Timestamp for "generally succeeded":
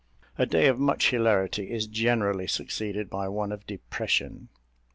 1.85-3.07